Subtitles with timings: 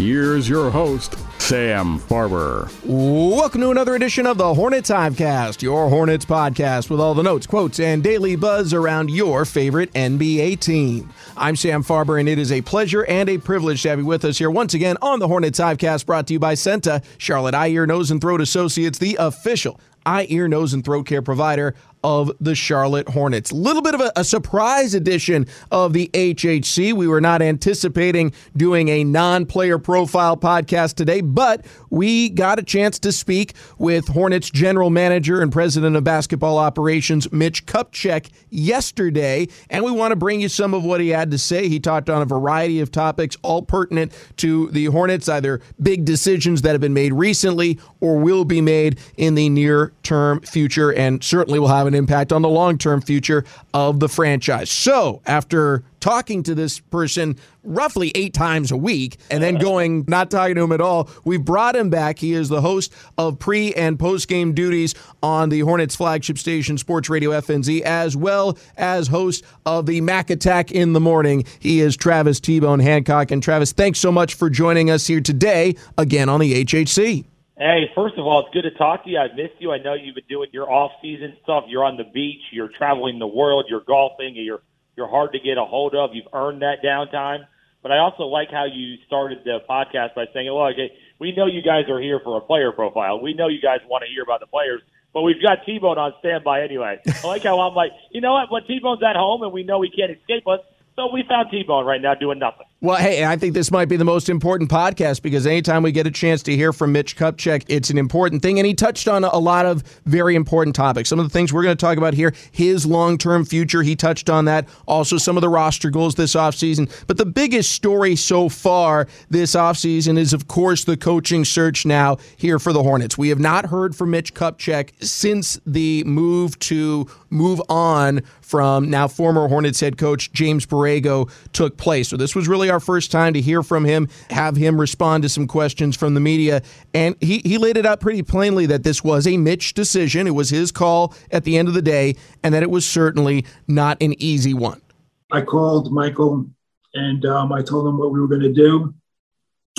[0.00, 2.72] Here's your host, Sam Farber.
[2.86, 7.46] Welcome to another edition of the Hornets Hivecast, your Hornets podcast with all the notes,
[7.46, 11.12] quotes, and daily buzz around your favorite NBA team.
[11.36, 14.24] I'm Sam Farber, and it is a pleasure and a privilege to have you with
[14.24, 17.68] us here once again on the Hornets Hivecast, brought to you by CEENTA, Charlotte Eye,
[17.68, 19.78] Ear, Nose, and Throat Associates, the official
[20.10, 23.50] eye, ear, nose, and throat care provider of the Charlotte Hornets.
[23.50, 26.92] A Little bit of a, a, surprise edition of the HHC.
[26.92, 32.62] We were not anticipating doing a non player profile podcast today, but we got a
[32.62, 39.48] chance to speak with Hornets general manager and president of basketball operations, Mitch Kupchak, yesterday,
[39.68, 41.68] and we want to bring you some of what he had to say.
[41.68, 46.62] He talked on a variety of topics, all pertinent to the Hornets, either big decisions
[46.62, 51.22] that have been made recently or will be made in the near term future, and
[51.22, 54.70] certainly will have an impact on the long term future of the franchise.
[54.70, 60.30] So, after talking to this person roughly eight times a week and then going not
[60.30, 61.08] talking to him at all.
[61.24, 62.18] We've brought him back.
[62.18, 66.78] He is the host of pre and post game duties on the Hornets flagship station,
[66.78, 71.44] Sports Radio FNZ, as well as host of the Mac Attack in the Morning.
[71.60, 73.30] He is Travis T Bone Hancock.
[73.30, 77.26] And Travis, thanks so much for joining us here today again on the HHC.
[77.60, 79.18] Hey, first of all, it's good to talk to you.
[79.18, 79.70] I've missed you.
[79.70, 81.64] I know you've been doing your off-season stuff.
[81.68, 82.40] You're on the beach.
[82.52, 83.66] You're traveling the world.
[83.68, 84.32] You're golfing.
[84.34, 84.62] You're
[84.96, 86.14] you're hard to get a hold of.
[86.14, 87.40] You've earned that downtime.
[87.82, 91.44] But I also like how you started the podcast by saying, "Well, okay, we know
[91.44, 93.20] you guys are here for a player profile.
[93.20, 94.80] We know you guys want to hear about the players,
[95.12, 98.50] but we've got T-Bone on standby anyway." I like how I'm like, you know what?
[98.50, 100.60] When T-Bone's at home and we know he can't escape us,
[100.96, 102.69] so we found T-Bone right now doing nothing.
[102.82, 106.06] Well, hey, I think this might be the most important podcast because anytime we get
[106.06, 108.58] a chance to hear from Mitch Kupchak, it's an important thing.
[108.58, 111.10] And he touched on a lot of very important topics.
[111.10, 113.94] Some of the things we're going to talk about here, his long term future, he
[113.96, 114.66] touched on that.
[114.88, 116.90] Also, some of the roster goals this offseason.
[117.06, 122.16] But the biggest story so far this offseason is, of course, the coaching search now
[122.38, 123.18] here for the Hornets.
[123.18, 129.06] We have not heard from Mitch Kupchak since the move to move on from now
[129.06, 132.08] former Hornets head coach James Borrego took place.
[132.08, 135.28] So this was really our first time to hear from him, have him respond to
[135.28, 136.62] some questions from the media.
[136.92, 140.26] And he, he laid it out pretty plainly that this was a Mitch decision.
[140.26, 143.44] It was his call at the end of the day, and that it was certainly
[143.68, 144.82] not an easy one.
[145.30, 146.46] I called Michael
[146.92, 148.92] and um, I told him what we were going to do.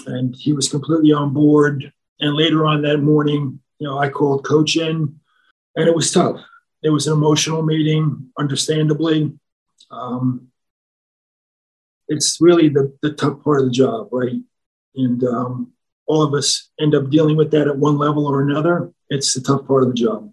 [0.07, 1.91] And he was completely on board.
[2.21, 5.19] And later on that morning, you know, I called coach in
[5.75, 6.39] and it was tough.
[6.83, 9.31] It was an emotional meeting, understandably.
[9.91, 10.47] Um,
[12.07, 14.35] it's really the, the tough part of the job, right?
[14.95, 15.71] And um,
[16.07, 18.91] all of us end up dealing with that at one level or another.
[19.09, 20.31] It's the tough part of the job.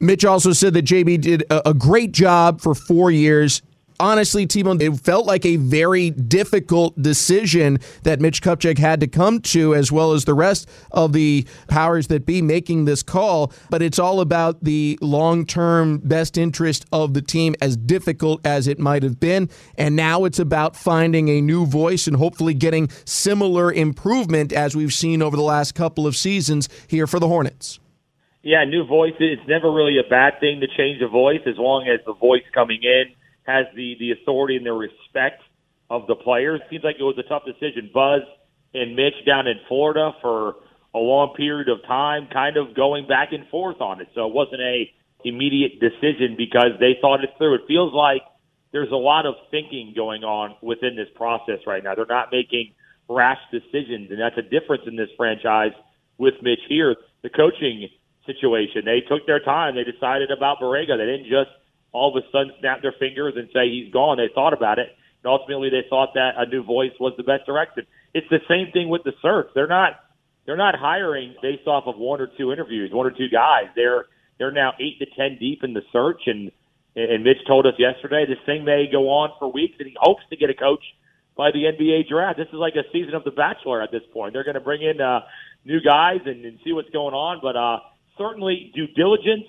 [0.00, 3.62] Mitch also said that JB did a, a great job for four years
[4.00, 9.40] honestly, T-Bone, it felt like a very difficult decision that Mitch Kupchak had to come
[9.42, 13.52] to, as well as the rest of the powers that be making this call.
[13.68, 18.78] But it's all about the long-term best interest of the team, as difficult as it
[18.78, 19.48] might have been.
[19.76, 24.94] And now it's about finding a new voice and hopefully getting similar improvement as we've
[24.94, 27.78] seen over the last couple of seasons here for the Hornets.
[28.42, 29.12] Yeah, new voice.
[29.20, 32.42] It's never really a bad thing to change a voice as long as the voice
[32.54, 33.14] coming in
[33.46, 35.42] has the the authority and the respect
[35.88, 36.60] of the players.
[36.70, 37.90] Seems like it was a tough decision.
[37.92, 38.22] Buzz
[38.74, 40.56] and Mitch down in Florida for
[40.94, 44.08] a long period of time, kind of going back and forth on it.
[44.14, 44.90] So it wasn't a
[45.24, 47.54] immediate decision because they thought it through.
[47.56, 48.22] It feels like
[48.72, 51.94] there's a lot of thinking going on within this process right now.
[51.94, 52.72] They're not making
[53.08, 55.72] rash decisions, and that's a difference in this franchise
[56.18, 56.96] with Mitch here.
[57.22, 57.88] The coaching
[58.26, 59.74] situation, they took their time.
[59.74, 60.96] They decided about Borrego.
[60.96, 61.50] They didn't just
[61.92, 64.16] all of a sudden snap their fingers and say he's gone.
[64.16, 64.88] They thought about it,
[65.22, 67.86] and ultimately they thought that a new voice was the best direction.
[68.14, 69.48] It's the same thing with the search.
[69.54, 70.00] They're not
[70.46, 73.66] they're not hiring based off of one or two interviews, one or two guys.
[73.74, 74.06] They're
[74.38, 76.50] they're now eight to ten deep in the search, and
[76.96, 80.22] and Mitch told us yesterday this thing may go on for weeks, and he hopes
[80.30, 80.82] to get a coach
[81.36, 82.36] by the NBA draft.
[82.36, 84.32] This is like a season of The Bachelor at this point.
[84.32, 85.20] They're going to bring in uh,
[85.64, 87.38] new guys and, and see what's going on.
[87.40, 87.78] But uh,
[88.18, 89.46] certainly, due diligence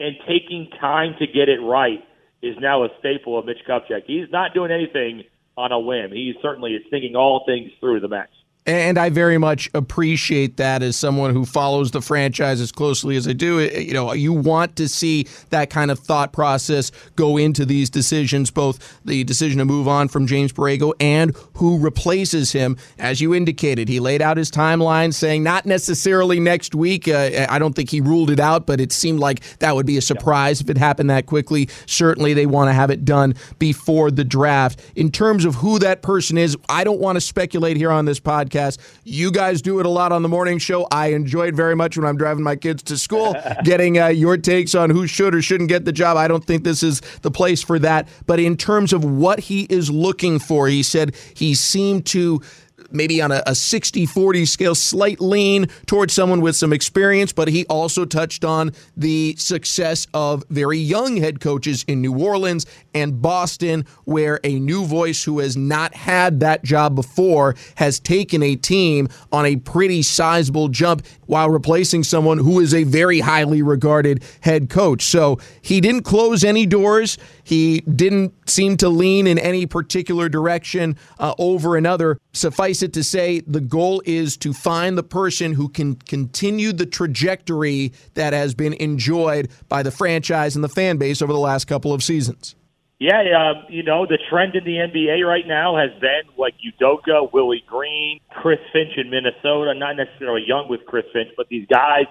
[0.00, 2.02] and taking time to get it right
[2.42, 4.04] is now a staple of Mitch Kupchak.
[4.06, 5.24] He's not doing anything
[5.56, 6.12] on a whim.
[6.12, 8.30] He certainly is thinking all things through the max.
[8.68, 13.26] And I very much appreciate that as someone who follows the franchise as closely as
[13.26, 13.60] I do.
[13.60, 18.50] You know, you want to see that kind of thought process go into these decisions,
[18.50, 22.76] both the decision to move on from James Borrego and who replaces him.
[22.98, 27.08] As you indicated, he laid out his timeline saying not necessarily next week.
[27.08, 29.96] Uh, I don't think he ruled it out, but it seemed like that would be
[29.96, 31.70] a surprise if it happened that quickly.
[31.86, 34.78] Certainly, they want to have it done before the draft.
[34.94, 38.20] In terms of who that person is, I don't want to speculate here on this
[38.20, 38.78] podcast podcast.
[39.04, 40.86] You guys do it a lot on the morning show.
[40.90, 43.34] I enjoy it very much when I'm driving my kids to school,
[43.64, 46.16] getting uh, your takes on who should or shouldn't get the job.
[46.16, 48.08] I don't think this is the place for that.
[48.26, 52.42] But in terms of what he is looking for, he said he seemed to
[52.90, 57.48] maybe on a, a 60 40 scale, slight lean towards someone with some experience, but
[57.48, 63.20] he also touched on the success of very young head coaches in New Orleans and
[63.20, 68.56] Boston, where a new voice who has not had that job before has taken a
[68.56, 74.22] team on a pretty sizable jump while replacing someone who is a very highly regarded
[74.40, 75.02] head coach.
[75.02, 77.18] So he didn't close any doors.
[77.44, 82.18] He didn't seem to lean in any particular direction uh, over another.
[82.32, 86.86] Suffice it to say, the goal is to find the person who can continue the
[86.86, 91.66] trajectory that has been enjoyed by the franchise and the fan base over the last
[91.66, 92.54] couple of seasons.
[92.98, 97.32] Yeah, uh, you know, the trend in the NBA right now has been like Udoka,
[97.32, 99.72] Willie Green, Chris Finch in Minnesota.
[99.74, 102.06] Not necessarily young with Chris Finch, but these guys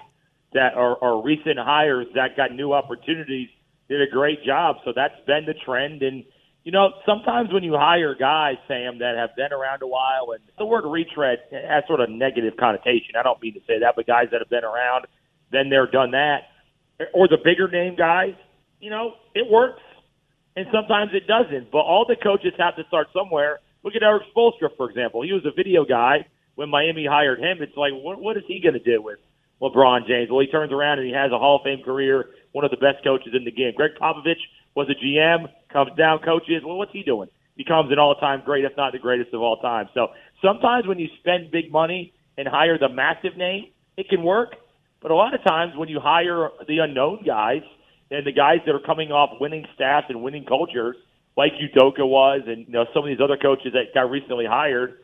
[0.54, 3.50] that are, are recent hires that got new opportunities
[3.90, 4.76] did a great job.
[4.84, 6.02] So that's been the trend.
[6.02, 6.24] And,
[6.68, 10.44] you know, sometimes when you hire guys, Sam, that have been around a while, and
[10.58, 13.16] the word retread has sort of negative connotation.
[13.18, 15.06] I don't mean to say that, but guys that have been around,
[15.50, 16.52] then they're done that.
[17.14, 18.34] Or the bigger name guys,
[18.80, 19.80] you know, it works.
[20.56, 21.70] And sometimes it doesn't.
[21.72, 23.60] But all the coaches have to start somewhere.
[23.82, 25.22] Look at Erik Spoelstra, for example.
[25.22, 26.26] He was a video guy
[26.56, 27.62] when Miami hired him.
[27.62, 29.20] It's like, what, what is he going to do with
[29.62, 30.28] LeBron James?
[30.30, 32.76] Well, he turns around and he has a Hall of Fame career one of the
[32.76, 33.72] best coaches in the game.
[33.76, 34.40] Gregg Popovich
[34.78, 36.62] was a GM, comes down, coaches.
[36.64, 37.28] Well, what's he doing?
[37.56, 39.88] Becomes an all-time great, if not the greatest of all time.
[39.92, 40.08] So
[40.40, 44.54] sometimes when you spend big money and hire the massive name, it can work.
[45.02, 47.62] But a lot of times when you hire the unknown guys
[48.12, 50.94] and the guys that are coming off winning staffs and winning cultures,
[51.36, 54.94] like Udoka was, and you know some of these other coaches that got recently hired,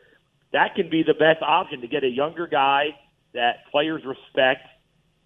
[0.53, 2.95] that can be the best option to get a younger guy
[3.35, 4.63] that players respect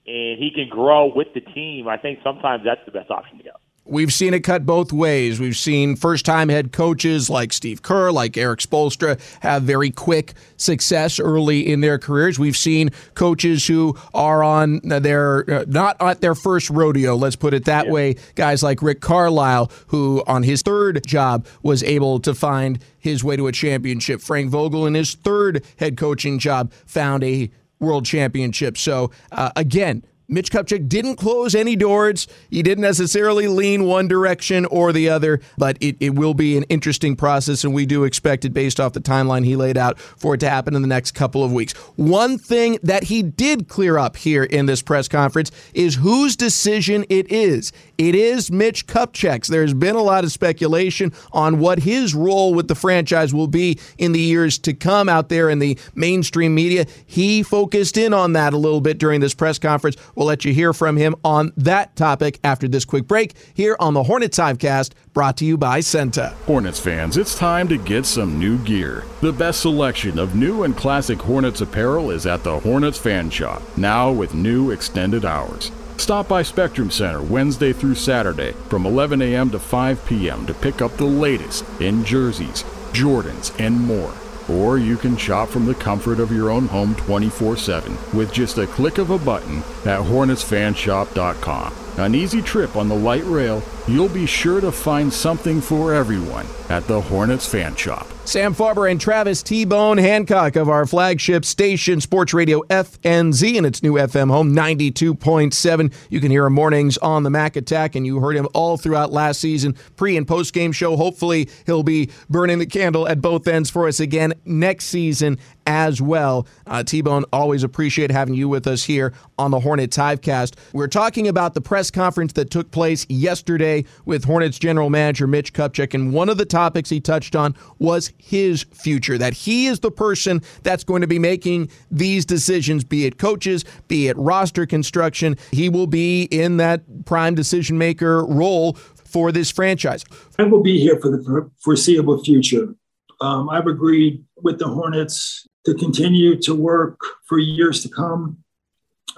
[0.06, 3.44] and he can grow with the team, I think sometimes that's the best option to
[3.44, 3.50] go.
[3.88, 5.40] We've seen it cut both ways.
[5.40, 10.34] We've seen first time head coaches like Steve Kerr, like Erik Spoelstra, have very quick
[10.58, 12.38] success early in their careers.
[12.38, 17.54] We've seen coaches who are on their, uh, not at their first rodeo, let's put
[17.54, 17.92] it that yeah.
[17.92, 18.16] way.
[18.34, 23.36] Guys like Rick Carlisle, who on his third job was able to find his way
[23.36, 24.20] to a championship.
[24.20, 27.50] Frank Vogel, in his third head coaching job, found a
[27.80, 28.76] world championship.
[28.76, 32.28] So, uh, again, Mitch Kupchak didn't close any doors.
[32.50, 36.64] He didn't necessarily lean one direction or the other, but it, it will be an
[36.64, 40.34] interesting process, and we do expect it based off the timeline he laid out for
[40.34, 41.72] it to happen in the next couple of weeks.
[41.96, 47.06] One thing that he did clear up here in this press conference is whose decision
[47.08, 47.72] it is.
[47.96, 49.48] It is Mitch Kupchak's.
[49.48, 53.78] There's been a lot of speculation on what his role with the franchise will be
[53.96, 56.84] in the years to come out there in the mainstream media.
[57.06, 59.96] He focused in on that a little bit during this press conference.
[60.18, 63.94] We'll let you hear from him on that topic after this quick break here on
[63.94, 66.32] the Hornets Hivecast, brought to you by CEENTA.
[66.44, 69.04] Hornets fans, it's time to get some new gear.
[69.20, 73.62] The best selection of new and classic Hornets apparel is at the Hornets Fan Shop,
[73.76, 75.70] now with new extended hours.
[75.98, 79.50] Stop by Spectrum Center Wednesday through Saturday from 11 a.m.
[79.50, 80.46] to 5 p.m.
[80.46, 84.12] to pick up the latest in jerseys, Jordans, and more.
[84.48, 88.58] Or you can shop from the comfort of your own home 24 7 with just
[88.58, 91.74] a click of a button at HornetsFanshop.com.
[91.98, 96.46] An easy trip on the light rail, you'll be sure to find something for everyone
[96.68, 98.06] at the Hornets Fan Shop.
[98.28, 103.64] Sam Farber and Travis T Bone Hancock of our flagship station, Sports Radio FNZ, and
[103.64, 105.94] its new FM home 92.7.
[106.10, 109.12] You can hear him mornings on the Mac Attack, and you heard him all throughout
[109.12, 110.94] last season, pre and post game show.
[110.94, 116.00] Hopefully, he'll be burning the candle at both ends for us again next season as
[116.00, 116.46] well.
[116.66, 120.54] Uh, T Bone, always appreciate having you with us here on the Hornets Hivecast.
[120.72, 125.52] We're talking about the press conference that took place yesterday with Hornets general manager Mitch
[125.52, 129.80] Kupchak, and one of the topics he touched on was his future, that he is
[129.80, 134.64] the person that's going to be making these decisions, be it coaches, be it roster
[134.64, 135.36] construction.
[135.50, 140.02] He will be in that prime decision maker role for this franchise.
[140.38, 142.74] I will be here for the foreseeable future.
[143.20, 148.38] Um, I've agreed with the Hornets to continue to work for years to come.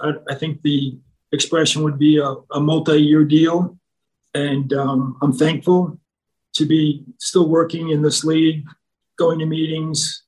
[0.01, 0.97] I, I think the
[1.31, 3.77] expression would be a, a multi year deal.
[4.33, 5.97] And um, I'm thankful
[6.55, 8.65] to be still working in this league,
[9.17, 10.23] going to meetings,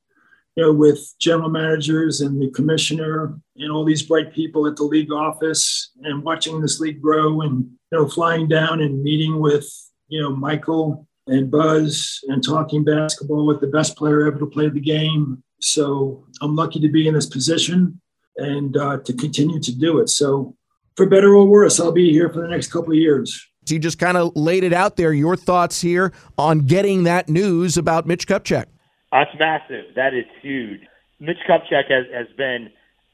[0.56, 4.84] you know, with general managers and the commissioner and all these bright people at the
[4.84, 9.68] league office and watching this league grow and, you know, flying down and meeting with,
[10.08, 14.70] you know, Michael and Buzz and talking basketball with the best player ever to play
[14.70, 15.44] the game.
[15.63, 18.00] So I'm lucky to be in this position
[18.38, 20.10] and uh, to continue to do it.
[20.10, 20.55] So
[20.96, 23.48] for better or worse, I'll be here for the next couple of years.
[23.65, 25.13] So You just kind of laid it out there.
[25.13, 28.65] Your thoughts here on getting that news about Mitch Kupchak?
[29.12, 29.86] That's massive.
[29.96, 30.82] That is huge.
[31.20, 32.70] Mitch Kupchak has, has been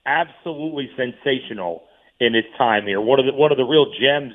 [0.06, 1.84] absolutely sensational
[2.20, 3.00] in his time here.
[3.00, 4.34] One of the one of the real gems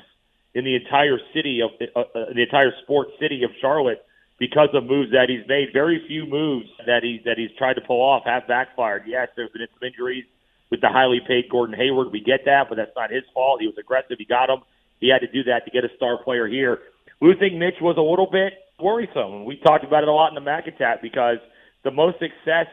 [0.53, 4.04] in the entire city of uh, uh, the entire sports city of Charlotte
[4.37, 5.69] because of moves that he's made.
[5.73, 9.03] Very few moves that he that he's tried to pull off have backfired.
[9.07, 10.25] Yes, there's been some injuries
[10.71, 12.11] with the highly paid Gordon Hayward.
[12.11, 13.61] We get that, but that's not his fault.
[13.61, 14.17] He was aggressive.
[14.17, 14.59] He got him.
[14.99, 16.79] He had to do that to get a star player here.
[17.21, 19.45] Losing Mitch was a little bit worrisome.
[19.45, 21.37] We talked about it a lot in the Mac Attack because
[21.83, 22.67] the most success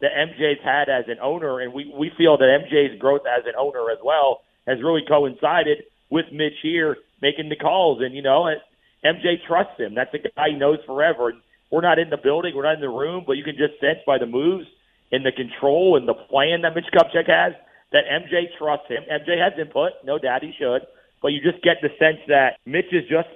[0.00, 3.52] that MJ's had as an owner, and we, we feel that MJ's growth as an
[3.58, 8.00] owner as well has really coincided with Mitch here making the calls.
[8.02, 8.48] And, you know,
[9.04, 9.94] MJ trusts him.
[9.94, 11.30] That's a guy he knows forever.
[11.30, 11.40] And
[11.70, 13.98] we're not in the building, we're not in the room, but you can just sense
[14.06, 14.66] by the moves
[15.10, 17.52] and the control and the plan that Mitch Kupchak has
[17.92, 19.04] that MJ trusts him.
[19.10, 20.82] MJ has input, no doubt he should,
[21.20, 23.28] but you just get the sense that Mitch is just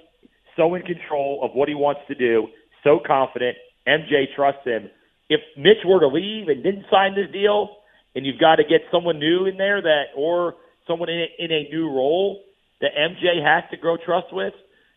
[0.57, 2.49] so in control of what he wants to do,
[2.83, 3.57] so confident.
[3.87, 4.91] MJ trusts him.
[5.29, 7.77] If Mitch were to leave and didn't sign this deal,
[8.15, 10.55] and you've got to get someone new in there that, or
[10.89, 12.41] someone in a, in a new role
[12.81, 14.55] that MJ has to grow trust with,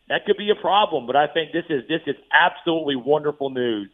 [0.09, 1.07] that could be a problem.
[1.07, 3.89] But I think this is this is absolutely wonderful news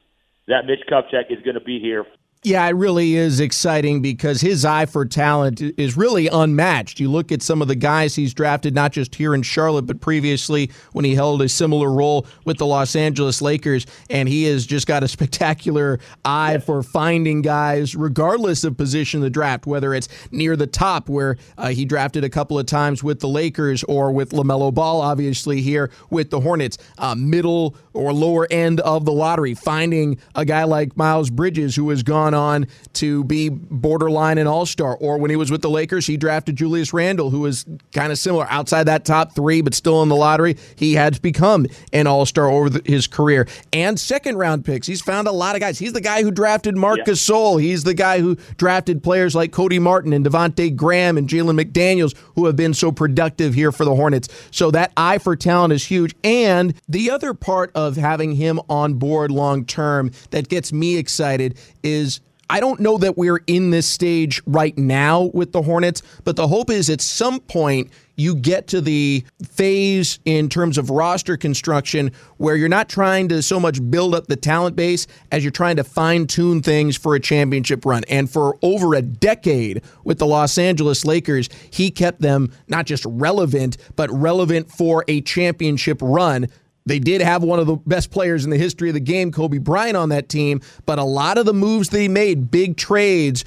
[0.47, 2.05] that Mitch Kupchak is going to be here
[2.45, 6.99] yeah, it really is exciting because his eye for talent is really unmatched.
[6.99, 9.99] You look at some of the guys he's drafted, not just here in Charlotte, but
[9.99, 14.67] previously when he held a similar role with the Los Angeles Lakers, and he has
[14.67, 19.95] just got a spectacular eye for finding guys, regardless of position in the draft, whether
[19.95, 23.83] it's near the top, where uh, he drafted a couple of times with the Lakers,
[23.85, 29.03] or with LaMelo Ball, obviously, here with the Hornets, uh, middle or lower end of
[29.03, 34.37] the lottery, finding a guy like Miles Bridges, who has gone on to be borderline
[34.37, 34.95] an all star.
[34.97, 38.17] Or when he was with the Lakers, he drafted Julius Randle, who was kind of
[38.17, 40.57] similar outside that top three, but still in the lottery.
[40.75, 43.47] He had become an all star over the, his career.
[43.73, 44.87] And second round picks.
[44.87, 45.79] He's found a lot of guys.
[45.79, 47.05] He's the guy who drafted Marc yeah.
[47.05, 47.61] Gasol.
[47.61, 52.15] He's the guy who drafted players like Cody Martin and Devonte Graham and Jalen McDaniels,
[52.35, 54.27] who have been so productive here for the Hornets.
[54.51, 56.15] So that eye for talent is huge.
[56.23, 61.57] And the other part of having him on board long term that gets me excited
[61.85, 66.35] is I don't know that we're in this stage right now with the Hornets, but
[66.35, 71.37] the hope is at some point you get to the phase in terms of roster
[71.37, 75.51] construction where you're not trying to so much build up the talent base as you're
[75.51, 78.03] trying to fine tune things for a championship run.
[78.09, 83.05] And for over a decade with the Los Angeles Lakers, he kept them not just
[83.05, 86.47] relevant, but relevant for a championship run
[86.85, 89.57] they did have one of the best players in the history of the game, Kobe
[89.57, 93.43] Bryant, on that team, but a lot of the moves they made, big trades,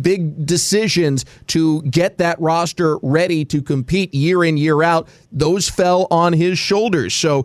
[0.00, 6.06] big decisions to get that roster ready to compete year in, year out, those fell
[6.10, 7.14] on his shoulders.
[7.14, 7.44] So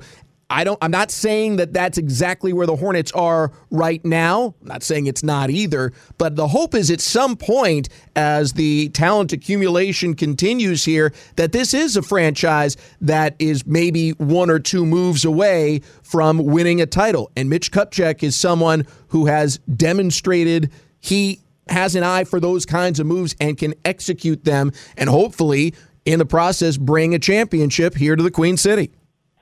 [0.49, 4.55] I don't I'm not saying that that's exactly where the Hornets are right now.
[4.61, 8.89] I'm not saying it's not either, but the hope is at some point as the
[8.89, 14.85] talent accumulation continues here that this is a franchise that is maybe one or two
[14.85, 17.31] moves away from winning a title.
[17.35, 22.99] And Mitch Kupchak is someone who has demonstrated he has an eye for those kinds
[22.99, 25.73] of moves and can execute them and hopefully
[26.05, 28.91] in the process bring a championship here to the Queen City.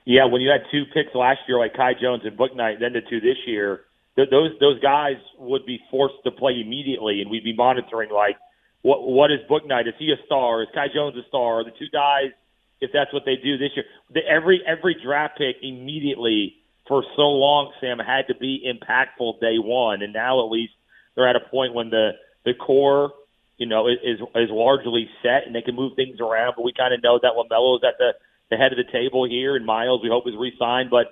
[0.06, 3.02] Yeah, when you had two picks last year like Kai Jones and Bouknight, then the
[3.02, 3.82] two this year,
[4.16, 8.38] th- those those guys would be forced to play immediately, and we'd be monitoring like
[8.82, 9.88] what what is Bouknight?
[9.88, 10.64] Is he a star?
[10.64, 11.60] Is Kai Jones a star?
[11.60, 12.32] Are the two guys,
[12.80, 16.56] if that's what they do this year, the, every every draft pick immediately
[16.88, 20.74] for so long, Sam had to be impactful day one, and now at least
[21.16, 22.12] they're at a point when the
[22.44, 23.12] the core,
[23.58, 26.54] you know, is is largely set, and they can move things around.
[26.58, 28.14] But we kind of know that LaMelo is at the
[28.52, 30.92] the head of the table here, and Miles we hope is re-signed.
[30.92, 31.08] But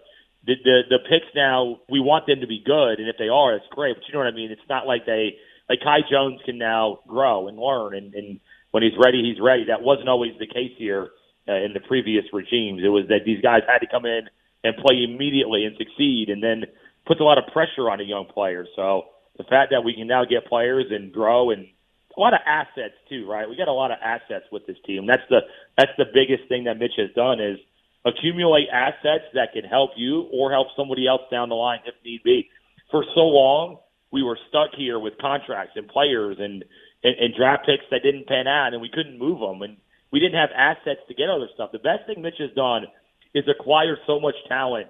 [0.45, 3.55] the, the the picks now, we want them to be good, and if they are,
[3.55, 3.95] it's great.
[3.95, 4.51] But you know what I mean?
[4.51, 8.39] It's not like they like Kai Jones can now grow and learn, and, and
[8.71, 9.65] when he's ready, he's ready.
[9.65, 11.09] That wasn't always the case here
[11.47, 12.81] uh, in the previous regimes.
[12.83, 14.29] It was that these guys had to come in
[14.63, 16.65] and play immediately and succeed, and then
[17.07, 18.67] puts a lot of pressure on a young player.
[18.75, 19.05] So
[19.37, 21.67] the fact that we can now get players and grow and
[22.19, 23.47] a lot of assets too, right?
[23.49, 25.07] We got a lot of assets with this team.
[25.07, 25.39] That's the
[25.77, 27.57] that's the biggest thing that Mitch has done is
[28.05, 32.21] accumulate assets that can help you or help somebody else down the line if need
[32.23, 32.49] be.
[32.91, 33.77] For so long,
[34.11, 36.65] we were stuck here with contracts and players and,
[37.03, 39.77] and, and draft picks that didn't pan out, and we couldn't move them, and
[40.11, 41.71] we didn't have assets to get other stuff.
[41.71, 42.85] The best thing Mitch has done
[43.33, 44.87] is acquire so much talent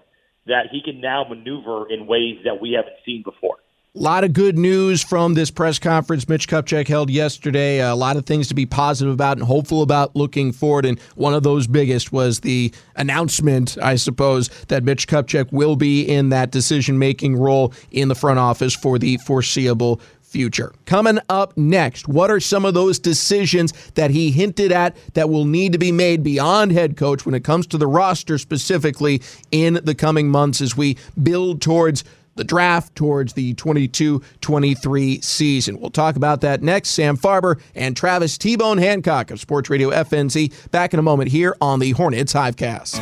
[0.48, 3.57] that he can now maneuver in ways that we haven't seen before.
[3.96, 7.79] A lot of good news from this press conference Mitch Kupchak held yesterday.
[7.79, 10.86] A lot of things to be positive about and hopeful about looking forward.
[10.86, 16.03] And one of those biggest was the announcement, I suppose, that Mitch Kupchak will be
[16.03, 20.72] in that decision making role in the front office for the foreseeable future.
[20.86, 25.46] Coming up next, what are some of those decisions that he hinted at that will
[25.46, 29.79] need to be made beyond head coach when it comes to the roster specifically in
[29.84, 32.03] the coming months as we build towards
[32.39, 35.79] the draft towards the 22 23 season.
[35.79, 36.91] We'll talk about that next.
[36.91, 41.29] Sam Farber and Travis T Bone Hancock of Sports Radio FNZ back in a moment
[41.29, 42.98] here on the Hornets Hivecast.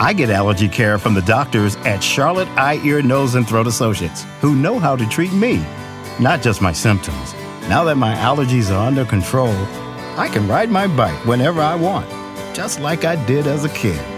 [0.00, 4.24] I get allergy care from the doctors at Charlotte Eye, Ear, Nose, and Throat Associates
[4.40, 5.58] who know how to treat me,
[6.18, 7.34] not just my symptoms.
[7.68, 9.54] Now that my allergies are under control,
[10.16, 12.08] I can ride my bike whenever I want,
[12.56, 14.13] just like I did as a kid.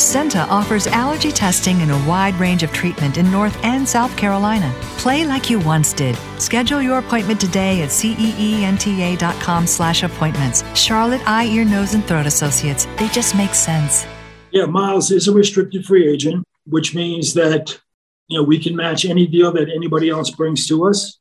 [0.00, 4.74] CEENTA offers allergy testing and a wide range of treatment in North and South Carolina.
[4.96, 6.16] Play like you once did.
[6.38, 10.64] Schedule your appointment today at ceenta.com slash appointments.
[10.74, 12.86] Charlotte Eye, Ear, Nose, and Throat Associates.
[12.96, 14.06] They just make sense.
[14.52, 17.78] Yeah, Miles is a restricted free agent, which means that,
[18.28, 21.18] you know, we can match any deal that anybody else brings to us.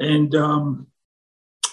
[0.00, 0.88] And um,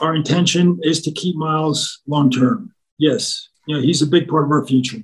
[0.01, 2.75] our intention is to keep Miles long term.
[3.00, 5.00] Yes, you know, he's a big part of our future.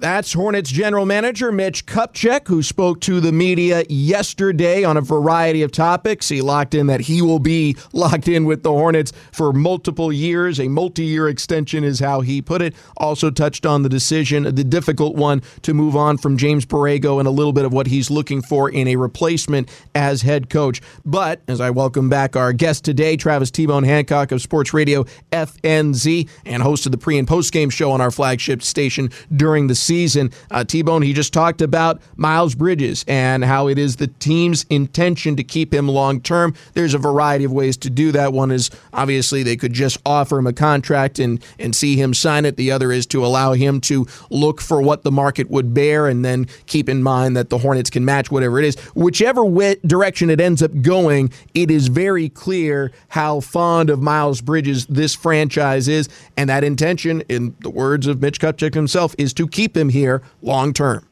[0.00, 5.60] That's Hornets general manager Mitch Kupchak, who spoke to the media yesterday on a variety
[5.60, 6.30] of topics.
[6.30, 10.58] He locked in that he will be locked in with the Hornets for multiple years.
[10.58, 12.74] A multi year extension is how he put it.
[12.96, 17.28] Also touched on the decision, the difficult one, to move on from James Borrego and
[17.28, 20.80] a little bit of what he's looking for in a replacement as head coach.
[21.04, 25.04] But as I welcome back our guest today, Travis T Bone Hancock of Sports Radio
[25.30, 29.66] FNZ and host of the pre and post game show on our flagship station during
[29.66, 30.30] the season.
[30.52, 34.64] Uh, T Bone, he just talked about Miles Bridges and how it is the team's
[34.70, 36.54] intention to keep him long term.
[36.74, 38.32] There's a variety of ways to do that.
[38.32, 42.44] One is obviously they could just offer him a contract and, and see him sign
[42.44, 42.56] it.
[42.56, 46.24] The other is to allow him to look for what the market would bear and
[46.24, 48.76] then keep in mind that the Hornets can match whatever it is.
[48.94, 54.40] Whichever way, direction it ends up going, it is very clear how fond of Miles
[54.40, 56.08] Bridges this franchise is.
[56.36, 60.22] And that intention, in the words of Mitch Kupchak himself, is to keep him here
[60.42, 61.06] long term.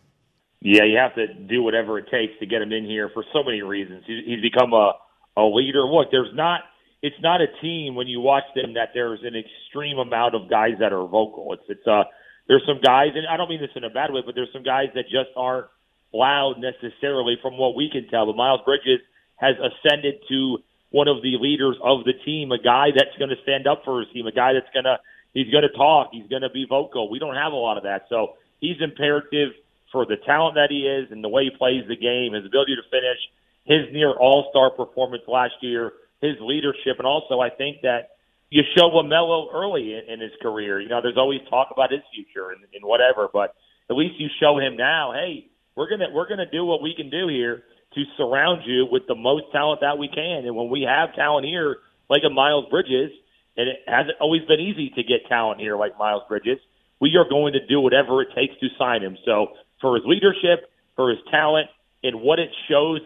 [0.60, 3.44] Yeah, you have to do whatever it takes to get him in here for so
[3.44, 4.04] many reasons.
[4.06, 4.92] He's become a
[5.36, 5.84] a leader.
[5.84, 6.62] Look, there's not
[7.00, 10.74] it's not a team when you watch them that there's an extreme amount of guys
[10.80, 11.52] that are vocal.
[11.52, 12.04] It's it's uh
[12.48, 14.64] there's some guys and I don't mean this in a bad way, but there's some
[14.64, 15.66] guys that just aren't
[16.12, 18.26] loud necessarily from what we can tell.
[18.26, 19.00] But Miles Bridges
[19.36, 20.58] has ascended to
[20.90, 24.00] one of the leaders of the team, a guy that's going to stand up for
[24.00, 24.98] his team, a guy that's going to
[25.34, 27.10] he's going to talk, he's going to be vocal.
[27.10, 29.50] We don't have a lot of that, so he's imperative
[29.92, 32.76] for the talent that he is and the way he plays the game, his ability
[32.76, 33.18] to finish,
[33.64, 38.16] his near all star performance last year, his leadership, and also I think that
[38.50, 40.80] you show LaMelo early in, in his career.
[40.80, 43.54] You know, there's always talk about his future and, and whatever, but
[43.90, 47.08] at least you show him now, hey, we're gonna we're gonna do what we can
[47.08, 47.62] do here
[47.94, 50.44] to surround you with the most talent that we can.
[50.44, 51.76] And when we have talent here,
[52.10, 53.10] like a Miles Bridges,
[53.56, 56.58] and it hasn't always been easy to get talent here like Miles Bridges,
[57.00, 59.16] we are going to do whatever it takes to sign him.
[59.24, 59.48] So
[59.80, 61.68] for his leadership, for his talent,
[62.02, 63.00] and what it shows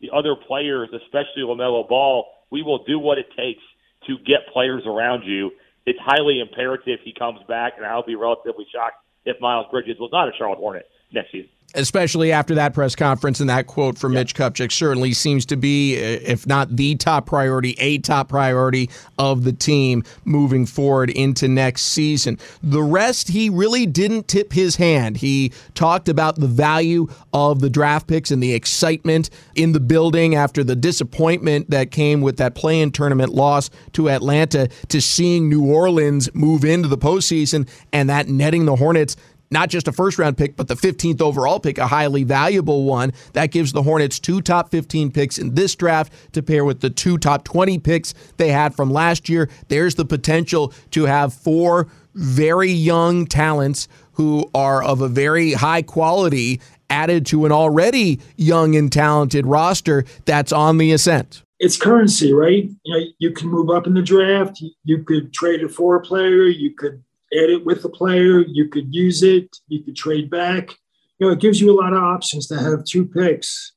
[0.00, 3.62] the other players, especially LaMelo Ball, we will do what it takes
[4.06, 5.50] to get players around you.
[5.86, 10.10] It's highly imperative he comes back, and I'll be relatively shocked if Miles Bridges was
[10.12, 11.50] not a Charlotte Hornet next season.
[11.74, 15.96] Especially after that press conference and that quote from Mitch Kupchak certainly seems to be,
[15.96, 21.46] eh, if not the top priority, a top priority of the team moving forward into
[21.46, 22.38] next season.
[22.62, 25.18] The rest, he really didn't tip his hand.
[25.18, 30.34] He talked about the value of the draft picks and the excitement in the building
[30.34, 35.66] after the disappointment that came with that play-in tournament loss to Atlanta to seeing New
[35.66, 39.16] Orleans move into the postseason and that netting the Hornets
[39.50, 43.12] not just a first round pick, but the 15th overall pick, a highly valuable one.
[43.32, 46.90] That gives the Hornets two top 15 picks in this draft to pair with the
[46.90, 49.48] two top 20 picks they had from last year.
[49.68, 55.82] There's the potential to have four very young talents who are of a very high
[55.82, 61.42] quality added to an already young and talented roster that's on the ascent.
[61.60, 62.68] It's currency, right?
[62.84, 64.62] You know, you can move up in the draft.
[64.84, 66.44] You could trade it for a player.
[66.44, 68.40] You could edit with the player.
[68.40, 69.56] You could use it.
[69.68, 70.70] You could trade back.
[71.18, 73.72] You know, it gives you a lot of options to have two picks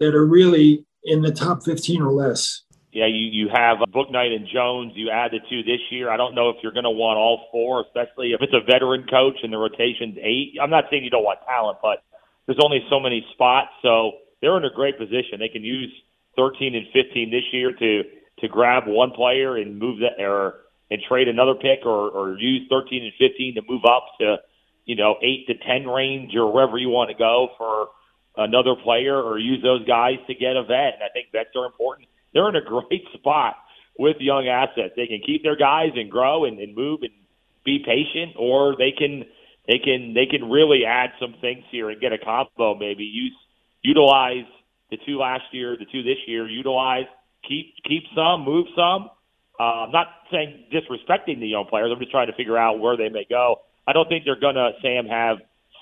[0.00, 2.62] that are really in the top 15 or less.
[2.92, 4.92] Yeah, you, you have uh, Bouknight and Jones.
[4.94, 6.10] You add the two this year.
[6.10, 9.06] I don't know if you're going to want all four, especially if it's a veteran
[9.06, 10.54] coach and the rotation's eight.
[10.60, 12.02] I'm not saying you don't want talent, but
[12.46, 13.68] there's only so many spots.
[13.82, 15.38] So they're in a great position.
[15.38, 15.92] They can use
[16.36, 18.02] 13 and 15 this year to
[18.40, 22.66] to grab one player and move that or and trade another pick or, or use
[22.70, 24.36] 13 and 15 to move up to,
[24.84, 27.88] you know, 8 to 10 range or wherever you want to go for
[28.36, 30.94] another player or use those guys to get a vet.
[30.94, 32.08] And I think vets are important.
[32.32, 33.56] They're in a great spot
[33.98, 34.94] with young assets.
[34.96, 37.12] They can keep their guys and grow and, and move and
[37.64, 39.24] be patient, or they can
[39.66, 42.76] they can they can really add some things here and get a combo.
[42.78, 43.36] Maybe use
[43.82, 44.46] utilize
[44.90, 46.48] the two last year, the two this year.
[46.48, 47.06] Utilize
[47.46, 49.10] keep keep some, move some,
[49.58, 51.90] uh, I'm not saying disrespecting the young players.
[51.92, 53.62] I'm just trying to figure out where they may go.
[53.86, 55.38] I don't think they're going to, Sam, have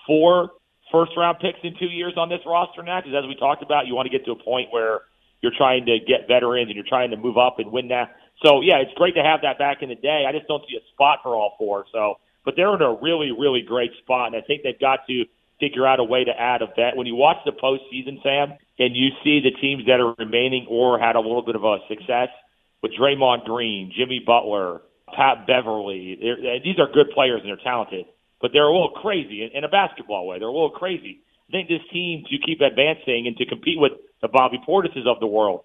[0.07, 0.51] four
[0.93, 3.87] first round picks in two years on this roster now, because as we talked about,
[3.87, 5.01] you want to get to a point where
[5.41, 8.15] you're trying to get veterans and you're trying to move up and win that.
[8.45, 10.25] So, yeah, it's great to have that back in the day.
[10.29, 11.87] I just don't see a spot for all four.
[11.93, 15.25] So, but they're in a really, really great spot, and I think they've got to
[15.59, 16.97] figure out a way to add a vet.
[16.97, 20.99] When you watch the postseason, Sam, and you see the teams that are remaining or
[20.99, 22.29] had a little bit of a success–
[22.85, 24.83] with Draymond Green, Jimmy Butler,
[25.17, 26.19] Pat Beverley.
[26.21, 28.05] They're, these are good players and they're talented,
[28.43, 30.39] but they're a little crazy in, a basketball way.
[30.39, 31.21] They're a little crazy.
[31.49, 35.19] I think this team to keep advancing and to compete with the Bobby Portises of
[35.19, 35.65] the world,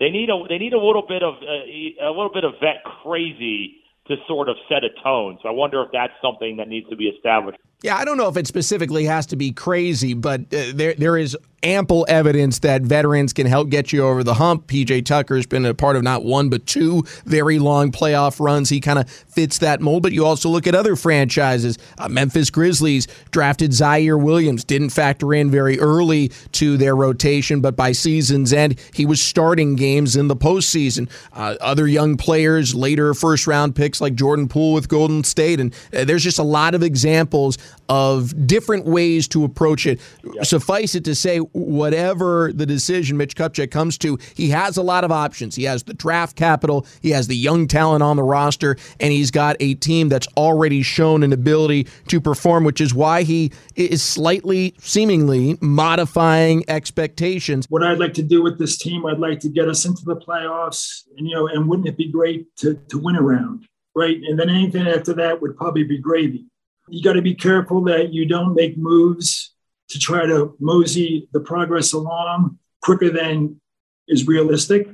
[0.00, 2.82] they need a they need a little bit of uh, a little bit of vet
[3.02, 5.38] crazy to sort of set a tone.
[5.42, 7.58] So I wonder if that's something that needs to be established.
[7.82, 11.18] Yeah, I don't know if it specifically has to be crazy, but uh, there there
[11.18, 14.66] is ample evidence that veterans can help get you over the hump.
[14.66, 18.68] PJ Tucker's been a part of not one but two very long playoff runs.
[18.68, 20.02] He kind of fits that mold.
[20.02, 21.78] But you also look at other franchises.
[21.98, 27.74] Uh, Memphis Grizzlies drafted Ziaire Williams, didn't factor in very early to their rotation, but
[27.76, 31.08] by season's end, he was starting games in the postseason.
[31.32, 35.74] Uh, other young players, later first round picks like Jordan Poole with Golden State, and
[35.94, 37.56] uh, there's just a lot of examples
[37.88, 40.00] of different ways to approach it.
[40.22, 40.46] Yep.
[40.46, 45.04] Suffice it to say, whatever the decision Mitch Kupchak comes to, he has a lot
[45.04, 45.54] of options.
[45.54, 49.30] He has the draft capital, he has the young talent on the roster, and he's
[49.30, 54.02] got a team that's already shown an ability to perform, which is why he is
[54.02, 57.66] slightly, seemingly modifying expectations.
[57.68, 60.16] What I'd like to do with this team, I'd like to get us into the
[60.16, 64.16] playoffs, and you know, and wouldn't it be great to to win around, right?
[64.26, 66.46] And then anything after that would probably be gravy.
[66.88, 69.54] You got to be careful that you don't make moves
[69.88, 73.60] to try to mosey the progress along quicker than
[74.08, 74.88] is realistic.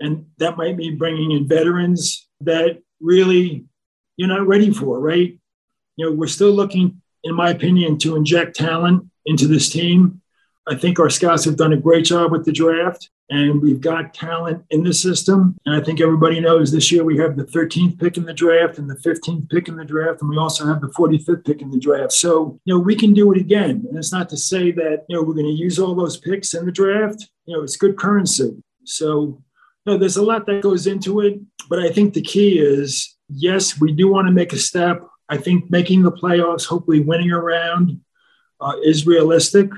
[0.00, 3.66] And that might mean bringing in veterans that really
[4.16, 5.38] you're not ready for, right?
[5.96, 10.22] You know, we're still looking, in my opinion, to inject talent into this team.
[10.66, 14.12] I think our scouts have done a great job with the draft and we've got
[14.12, 15.56] talent in the system.
[15.64, 18.78] And I think everybody knows this year we have the 13th pick in the draft
[18.78, 21.70] and the 15th pick in the draft, and we also have the 45th pick in
[21.70, 22.12] the draft.
[22.12, 23.84] So, you know, we can do it again.
[23.88, 26.54] And it's not to say that, you know, we're going to use all those picks
[26.54, 27.28] in the draft.
[27.46, 28.62] You know, it's good currency.
[28.84, 29.42] So,
[29.86, 31.40] you know, there's a lot that goes into it.
[31.70, 35.02] But I think the key is yes, we do want to make a step.
[35.30, 38.00] I think making the playoffs, hopefully winning around,
[38.60, 39.70] uh, is realistic.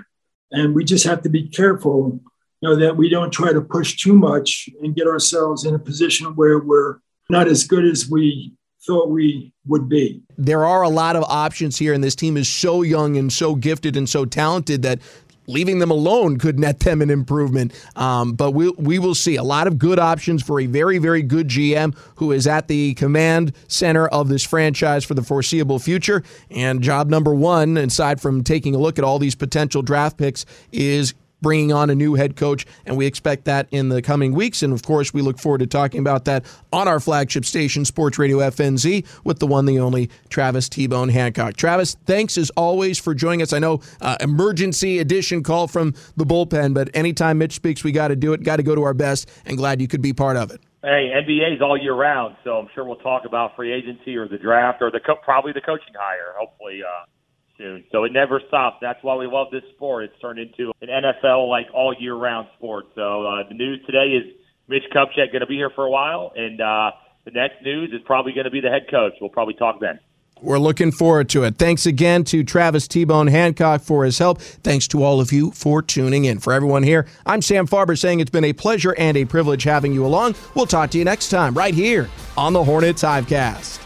[0.52, 2.20] And we just have to be careful
[2.60, 5.78] you know, that we don't try to push too much and get ourselves in a
[5.78, 8.54] position where we're not as good as we
[8.86, 10.22] thought we would be.
[10.38, 13.54] There are a lot of options here, and this team is so young and so
[13.54, 15.00] gifted and so talented that
[15.46, 17.72] leaving them alone could net them an improvement.
[17.96, 21.22] Um, but we, we will see a lot of good options for a very, very
[21.22, 26.22] good GM who is at the command center of this franchise for the foreseeable future.
[26.50, 30.46] And job number one, aside from taking a look at all these potential draft picks,
[30.72, 34.62] is bringing on a new head coach, and we expect that in the coming weeks.
[34.62, 38.18] And of course, we look forward to talking about that on our flagship station, Sports
[38.18, 41.56] Radio FNZ, with the one, the only Travis T Bone Hancock.
[41.56, 43.52] Travis, thanks as always for joining us.
[43.52, 48.08] I know uh, emergency edition call from the bullpen, but anytime Mitch speaks, we got
[48.08, 50.36] to do it, got to go to our best, and glad you could be part
[50.36, 50.60] of it.
[50.82, 54.38] Hey, NBA's all year round, so I'm sure we'll talk about free agency or the
[54.38, 56.32] draft or the co- probably the coaching hire.
[56.38, 57.06] Hopefully, uh,
[57.58, 57.84] soon.
[57.92, 58.78] So it never stops.
[58.80, 60.04] That's why we love this sport.
[60.04, 62.86] It's turned into an NFL like all year round sport.
[62.94, 64.34] So uh, the news today is
[64.68, 66.90] Mitch Kupchak going to be here for a while, and uh,
[67.24, 69.12] the next news is probably going to be the head coach.
[69.20, 69.98] We'll probably talk then.
[70.42, 71.56] We're looking forward to it.
[71.56, 74.40] Thanks again to Travis T Bone Hancock for his help.
[74.40, 76.40] Thanks to all of you for tuning in.
[76.40, 79.94] For everyone here, I'm Sam Farber saying it's been a pleasure and a privilege having
[79.94, 80.34] you along.
[80.54, 83.85] We'll talk to you next time right here on the Hornets Hivecast.